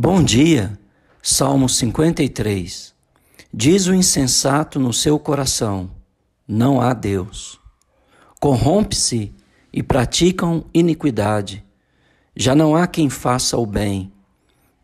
Bom 0.00 0.22
dia, 0.22 0.78
Salmo 1.20 1.68
53. 1.68 2.94
Diz 3.52 3.88
o 3.88 3.92
insensato 3.92 4.78
no 4.78 4.92
seu 4.92 5.18
coração: 5.18 5.90
Não 6.46 6.80
há 6.80 6.94
Deus. 6.94 7.58
Corrompe-se 8.38 9.34
e 9.72 9.82
praticam 9.82 10.64
iniquidade. 10.72 11.64
Já 12.36 12.54
não 12.54 12.76
há 12.76 12.86
quem 12.86 13.10
faça 13.10 13.58
o 13.58 13.66
bem. 13.66 14.12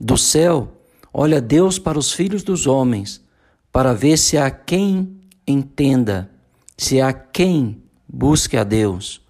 Do 0.00 0.18
céu, 0.18 0.82
olha 1.12 1.40
Deus 1.40 1.78
para 1.78 1.96
os 1.96 2.10
filhos 2.10 2.42
dos 2.42 2.66
homens, 2.66 3.22
para 3.70 3.94
ver 3.94 4.16
se 4.16 4.36
há 4.36 4.50
quem 4.50 5.16
entenda, 5.46 6.28
se 6.76 7.00
há 7.00 7.12
quem 7.12 7.80
busque 8.08 8.56
a 8.56 8.64
Deus. 8.64 9.22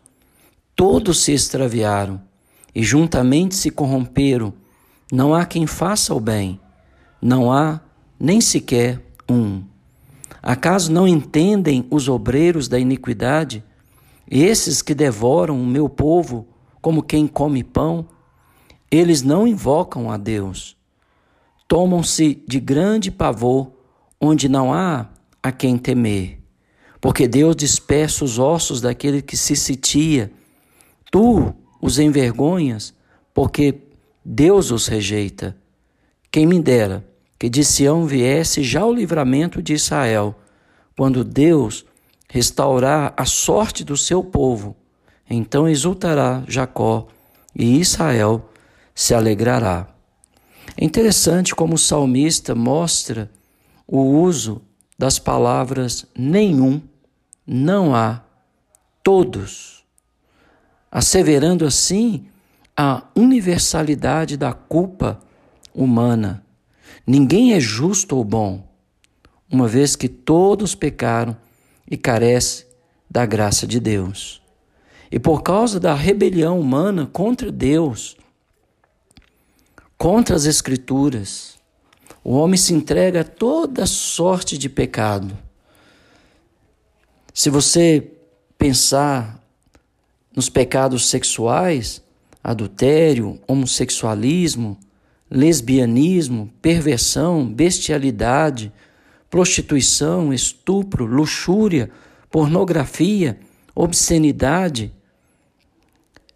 Todos 0.74 1.20
se 1.20 1.32
extraviaram 1.32 2.22
e 2.74 2.82
juntamente 2.82 3.54
se 3.54 3.70
corromperam 3.70 4.63
não 5.14 5.32
há 5.32 5.46
quem 5.46 5.64
faça 5.64 6.12
o 6.12 6.18
bem, 6.18 6.60
não 7.22 7.52
há 7.52 7.80
nem 8.18 8.40
sequer 8.40 9.00
um. 9.30 9.62
Acaso 10.42 10.90
não 10.90 11.06
entendem 11.06 11.86
os 11.88 12.08
obreiros 12.08 12.66
da 12.66 12.80
iniquidade, 12.80 13.62
esses 14.28 14.82
que 14.82 14.92
devoram 14.92 15.62
o 15.62 15.64
meu 15.64 15.88
povo 15.88 16.48
como 16.82 17.00
quem 17.00 17.28
come 17.28 17.62
pão? 17.62 18.08
Eles 18.90 19.22
não 19.22 19.46
invocam 19.46 20.10
a 20.10 20.16
Deus. 20.16 20.76
Tomam-se 21.68 22.42
de 22.46 22.58
grande 22.58 23.10
pavor, 23.12 23.70
onde 24.20 24.48
não 24.48 24.74
há 24.74 25.08
a 25.40 25.52
quem 25.52 25.78
temer. 25.78 26.40
Porque 27.00 27.28
Deus 27.28 27.54
dispersa 27.54 28.24
os 28.24 28.38
ossos 28.38 28.80
daquele 28.80 29.22
que 29.22 29.36
se 29.36 29.54
sitia. 29.54 30.32
Tu 31.10 31.54
os 31.80 32.00
envergonhas, 32.00 32.92
porque 33.32 33.80
Deus 34.24 34.70
os 34.70 34.86
rejeita. 34.86 35.56
Quem 36.30 36.46
me 36.46 36.60
dera 36.60 37.04
que 37.38 37.48
de 37.48 37.62
Sião 37.62 38.06
viesse 38.06 38.62
já 38.62 38.84
o 38.84 38.92
livramento 38.92 39.62
de 39.62 39.74
Israel, 39.74 40.34
quando 40.96 41.22
Deus 41.22 41.84
restaurar 42.28 43.12
a 43.16 43.26
sorte 43.26 43.84
do 43.84 43.96
seu 43.96 44.24
povo, 44.24 44.74
então 45.28 45.68
exultará 45.68 46.42
Jacó 46.48 47.08
e 47.54 47.78
Israel 47.78 48.50
se 48.94 49.14
alegrará. 49.14 49.88
É 50.76 50.84
interessante 50.84 51.54
como 51.54 51.74
o 51.74 51.78
salmista 51.78 52.54
mostra 52.54 53.30
o 53.86 54.00
uso 54.00 54.62
das 54.98 55.18
palavras 55.18 56.06
nenhum, 56.16 56.80
não 57.46 57.94
há, 57.94 58.22
todos, 59.02 59.84
asseverando 60.90 61.66
assim 61.66 62.26
a 62.76 63.04
universalidade 63.14 64.36
da 64.36 64.52
culpa 64.52 65.20
humana. 65.74 66.44
Ninguém 67.06 67.52
é 67.52 67.60
justo 67.60 68.16
ou 68.16 68.24
bom, 68.24 68.66
uma 69.50 69.68
vez 69.68 69.94
que 69.94 70.08
todos 70.08 70.74
pecaram 70.74 71.36
e 71.88 71.96
carecem 71.96 72.66
da 73.08 73.24
graça 73.24 73.66
de 73.66 73.78
Deus. 73.78 74.42
E 75.10 75.18
por 75.18 75.42
causa 75.42 75.78
da 75.78 75.94
rebelião 75.94 76.58
humana 76.58 77.06
contra 77.06 77.52
Deus, 77.52 78.16
contra 79.96 80.34
as 80.34 80.44
Escrituras, 80.44 81.58
o 82.24 82.32
homem 82.32 82.56
se 82.56 82.72
entrega 82.72 83.20
a 83.20 83.24
toda 83.24 83.86
sorte 83.86 84.58
de 84.58 84.68
pecado. 84.68 85.36
Se 87.32 87.50
você 87.50 88.10
pensar 88.56 89.40
nos 90.34 90.48
pecados 90.48 91.08
sexuais, 91.08 92.02
adultério, 92.44 93.40
homossexualismo, 93.48 94.78
lesbianismo, 95.30 96.52
perversão, 96.60 97.46
bestialidade, 97.46 98.70
prostituição, 99.30 100.32
estupro, 100.32 101.06
luxúria, 101.06 101.90
pornografia, 102.30 103.38
obscenidade. 103.74 104.92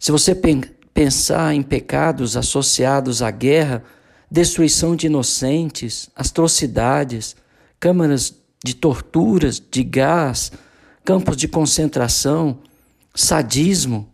Se 0.00 0.10
você 0.10 0.34
pensar 0.94 1.55
em 1.55 1.62
pecados 1.62 2.37
associados 2.37 3.21
à 3.21 3.31
guerra, 3.31 3.84
destruição 4.31 4.97
de 4.97 5.06
inocentes, 5.06 6.09
atrocidades, 6.16 7.37
câmaras 7.78 8.34
de 8.65 8.75
torturas, 8.75 9.62
de 9.71 9.84
gás, 9.84 10.50
campos 11.05 11.37
de 11.37 11.47
concentração, 11.47 12.59
sadismo, 13.15 14.09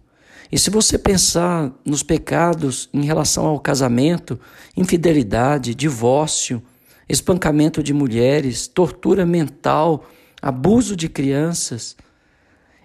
e 0.54 0.58
se 0.58 0.70
você 0.70 0.96
pensar 0.96 1.72
nos 1.84 2.04
pecados 2.04 2.88
em 2.94 3.04
relação 3.04 3.44
ao 3.44 3.58
casamento, 3.58 4.38
infidelidade, 4.76 5.74
divórcio, 5.74 6.62
espancamento 7.08 7.82
de 7.82 7.92
mulheres, 7.92 8.68
tortura 8.68 9.26
mental, 9.26 10.04
abuso 10.40 10.94
de 10.94 11.08
crianças, 11.08 11.96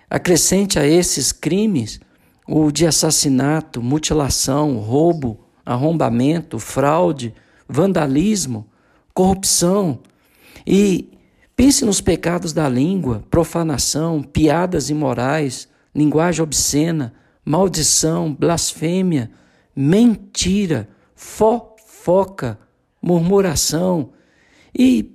acrescente 0.10 0.80
a 0.80 0.88
esses 0.88 1.32
crimes 1.32 2.00
o 2.48 2.72
de 2.72 2.88
assassinato, 2.88 3.84
mutilação, 3.84 4.80
roubo, 4.80 5.40
arrombamento, 5.64 6.58
fraude, 6.58 7.36
vandalismo, 7.68 8.66
corrupção. 9.14 10.00
E 10.66 11.08
pense 11.56 11.86
nos 11.86 12.02
pecados 12.02 12.52
da 12.52 12.68
língua, 12.68 13.24
profanação, 13.30 14.24
piadas 14.24 14.90
imorais, 14.90 15.70
linguagem 15.94 16.42
obscena, 16.42 17.14
maldição, 17.50 18.32
blasfêmia, 18.32 19.32
mentira, 19.76 20.88
fofoca, 21.16 22.60
murmuração. 23.02 24.12
E 24.72 25.12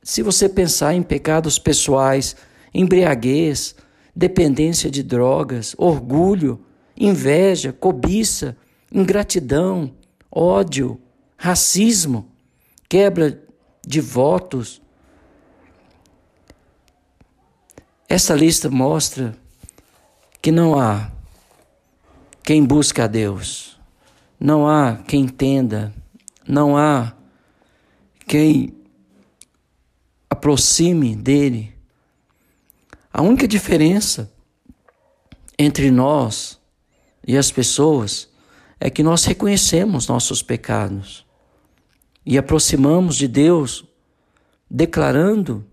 se 0.00 0.22
você 0.22 0.48
pensar 0.48 0.94
em 0.94 1.02
pecados 1.02 1.58
pessoais, 1.58 2.36
embriaguez, 2.72 3.74
dependência 4.14 4.88
de 4.88 5.02
drogas, 5.02 5.74
orgulho, 5.76 6.64
inveja, 6.96 7.72
cobiça, 7.72 8.56
ingratidão, 8.92 9.92
ódio, 10.30 11.00
racismo, 11.36 12.30
quebra 12.88 13.42
de 13.84 14.00
votos. 14.00 14.80
Essa 18.08 18.36
lista 18.36 18.70
mostra 18.70 19.36
que 20.40 20.52
não 20.52 20.78
há 20.78 21.15
quem 22.46 22.64
busca 22.64 23.04
a 23.04 23.06
Deus. 23.08 23.76
Não 24.38 24.68
há 24.68 24.98
quem 24.98 25.24
entenda, 25.24 25.92
não 26.46 26.76
há 26.76 27.12
quem 28.24 28.72
aproxime 30.30 31.16
dele. 31.16 31.74
A 33.12 33.20
única 33.20 33.48
diferença 33.48 34.32
entre 35.58 35.90
nós 35.90 36.60
e 37.26 37.36
as 37.36 37.50
pessoas 37.50 38.28
é 38.78 38.88
que 38.90 39.02
nós 39.02 39.24
reconhecemos 39.24 40.06
nossos 40.06 40.40
pecados 40.40 41.26
e 42.24 42.38
aproximamos 42.38 43.16
de 43.16 43.26
Deus 43.26 43.84
declarando 44.70 45.66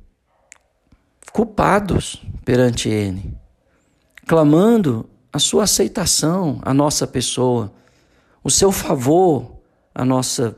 culpados 1.31 2.19
perante 2.43 2.89
Ele, 2.89 3.31
clamando 4.25 5.07
a 5.33 5.39
sua 5.39 5.63
aceitação 5.63 6.59
à 6.61 6.71
nossa 6.75 7.07
pessoa, 7.07 7.73
o 8.43 8.51
seu 8.51 8.71
favor 8.71 9.51
à 9.95 10.05
nossa 10.05 10.55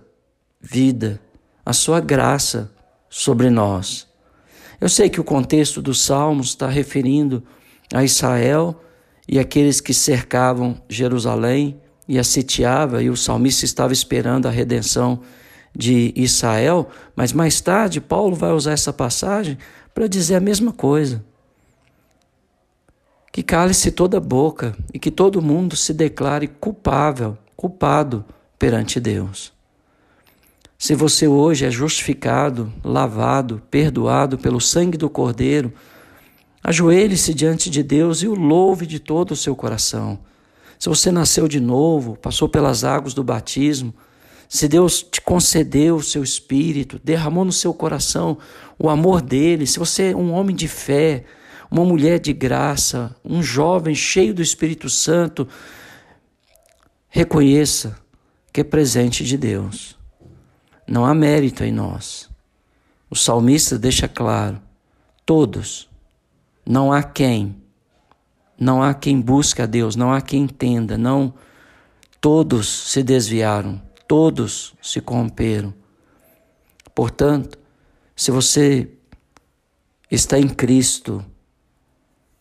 vida, 0.59 1.21
a 1.65 1.71
sua 1.71 2.01
graça 2.01 2.69
sobre 3.09 3.49
nós. 3.49 4.05
Eu 4.81 4.89
sei 4.89 5.09
que 5.09 5.21
o 5.21 5.23
contexto 5.23 5.81
dos 5.81 6.01
Salmos 6.01 6.47
está 6.47 6.67
referindo 6.67 7.41
a 7.93 8.03
Israel 8.03 8.81
e 9.25 9.39
aqueles 9.39 9.79
que 9.79 9.93
cercavam 9.93 10.81
Jerusalém 10.89 11.79
e 12.05 12.19
a 12.19 12.23
sitiava, 12.23 13.01
e 13.01 13.09
o 13.09 13.17
salmista 13.17 13.65
estava 13.65 13.93
esperando 13.93 14.45
a 14.45 14.51
redenção 14.51 15.21
de 15.75 16.13
Israel, 16.15 16.87
mas 17.15 17.33
mais 17.33 17.59
tarde 17.61 17.99
Paulo 17.99 18.35
vai 18.35 18.51
usar 18.51 18.73
essa 18.73 18.93
passagem 18.93 19.57
para 19.93 20.05
dizer 20.05 20.35
a 20.35 20.39
mesma 20.39 20.71
coisa 20.71 21.23
que 23.35 23.43
cale-se 23.43 23.91
toda 23.91 24.17
boca 24.17 24.73
e 24.93 24.97
que 24.97 25.11
todo 25.11 25.41
mundo 25.41 25.75
se 25.75 25.93
declare 25.93 26.47
culpável, 26.47 27.37
culpado 27.53 28.23
perante 28.57 28.97
Deus. 28.97 29.51
Se 30.77 30.95
você 30.95 31.27
hoje 31.27 31.65
é 31.65 31.69
justificado, 31.69 32.71
lavado, 32.81 33.61
perdoado 33.69 34.37
pelo 34.37 34.61
sangue 34.61 34.97
do 34.97 35.09
Cordeiro, 35.09 35.73
ajoelhe-se 36.63 37.33
diante 37.33 37.69
de 37.69 37.83
Deus 37.83 38.23
e 38.23 38.27
o 38.29 38.35
louve 38.35 38.87
de 38.87 39.01
todo 39.01 39.31
o 39.31 39.35
seu 39.35 39.53
coração. 39.53 40.17
Se 40.79 40.87
você 40.87 41.11
nasceu 41.11 41.45
de 41.45 41.59
novo, 41.59 42.15
passou 42.15 42.47
pelas 42.47 42.85
águas 42.85 43.13
do 43.13 43.21
batismo, 43.21 43.93
se 44.47 44.65
Deus 44.65 45.03
te 45.03 45.19
concedeu 45.19 45.97
o 45.97 46.01
seu 46.01 46.23
espírito, 46.23 47.01
derramou 47.03 47.43
no 47.43 47.51
seu 47.51 47.73
coração 47.73 48.37
o 48.79 48.89
amor 48.89 49.21
dele, 49.21 49.67
se 49.67 49.77
você 49.77 50.11
é 50.11 50.15
um 50.15 50.31
homem 50.31 50.55
de 50.55 50.69
fé, 50.69 51.25
uma 51.69 51.83
mulher 51.83 52.19
de 52.19 52.33
graça, 52.33 53.15
um 53.23 53.41
jovem 53.41 53.95
cheio 53.95 54.33
do 54.33 54.41
Espírito 54.41 54.89
Santo, 54.89 55.47
reconheça 57.09 57.97
que 58.51 58.61
é 58.61 58.63
presente 58.63 59.23
de 59.23 59.37
Deus. 59.37 59.97
Não 60.87 61.05
há 61.05 61.13
mérito 61.13 61.63
em 61.63 61.71
nós. 61.71 62.29
O 63.09 63.15
salmista 63.15 63.77
deixa 63.77 64.07
claro: 64.07 64.61
todos, 65.25 65.89
não 66.65 66.91
há 66.91 67.03
quem, 67.03 67.55
não 68.59 68.81
há 68.81 68.93
quem 68.93 69.19
busque 69.19 69.61
a 69.61 69.65
Deus, 69.65 69.95
não 69.95 70.13
há 70.13 70.21
quem 70.21 70.43
entenda, 70.43 70.97
não. 70.97 71.33
Todos 72.21 72.67
se 72.67 73.03
desviaram, 73.03 73.81
todos 74.07 74.73
se 74.81 74.99
corromperam. 74.99 75.73
Portanto, 76.93 77.59
se 78.15 78.31
você 78.31 78.89
está 80.09 80.39
em 80.39 80.47
Cristo, 80.47 81.23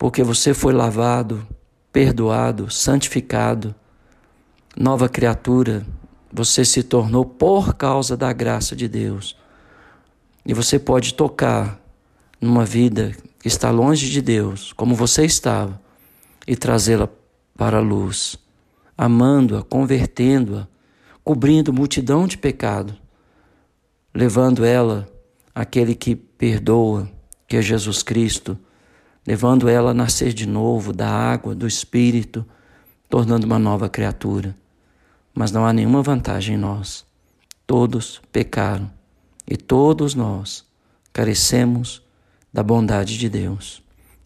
porque 0.04 0.22
você 0.22 0.52
foi 0.52 0.74
lavado, 0.74 1.48
perdoado, 1.90 2.70
santificado, 2.70 3.74
nova 4.76 5.08
criatura, 5.08 5.86
você 6.30 6.62
se 6.62 6.82
tornou 6.82 7.24
por 7.24 7.72
causa 7.72 8.14
da 8.14 8.30
graça 8.30 8.76
de 8.76 8.86
Deus. 8.86 9.34
E 10.44 10.52
você 10.52 10.78
pode 10.78 11.14
tocar 11.14 11.80
numa 12.38 12.66
vida 12.66 13.16
que 13.38 13.48
está 13.48 13.70
longe 13.70 14.10
de 14.10 14.20
Deus, 14.20 14.74
como 14.74 14.94
você 14.94 15.24
estava, 15.24 15.80
e 16.46 16.54
trazê-la 16.54 17.08
para 17.56 17.78
a 17.78 17.80
luz, 17.80 18.36
amando-a, 18.98 19.62
convertendo-a, 19.62 20.68
cobrindo 21.24 21.72
multidão 21.72 22.26
de 22.26 22.36
pecado, 22.36 22.94
levando 24.14 24.66
ela 24.66 25.08
àquele 25.54 25.94
que 25.94 26.14
perdoa, 26.14 27.10
que 27.48 27.56
é 27.56 27.62
Jesus 27.62 28.02
Cristo, 28.02 28.58
levando 29.26 29.68
ela 29.68 29.90
a 29.90 29.94
nascer 29.94 30.32
de 30.32 30.46
novo 30.46 30.92
da 30.92 31.08
água, 31.08 31.54
do 31.54 31.66
Espírito, 31.66 32.44
tornando 33.08 33.46
uma 33.46 33.58
nova 33.58 33.88
criatura. 33.88 34.54
Mas 35.34 35.50
não 35.50 35.66
há 35.66 35.72
nenhuma 35.72 36.02
vantagem 36.02 36.56
em 36.56 36.58
nós. 36.58 37.04
Todos 37.66 38.20
pecaram 38.30 38.90
e 39.48 39.56
todos 39.56 40.14
nós 40.14 40.64
carecemos 41.12 42.02
da 42.52 42.62
bondade 42.62 43.18
de 43.18 43.28
Deus. 43.28 43.82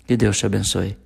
Que 0.06 0.16
Deus 0.16 0.38
te 0.38 0.46
abençoe. 0.46 0.96